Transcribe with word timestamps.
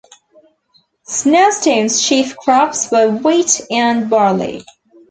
Snarestone's 1.07 2.01
chief 2.03 2.35
crops 2.35 2.89
were 2.89 3.11
wheat 3.11 3.61
and 3.69 4.09
barley. 4.09 4.65